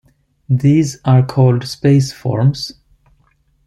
[0.49, 2.71] These are called space forms.